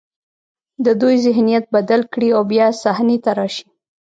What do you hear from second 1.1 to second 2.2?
ذهنیت بدل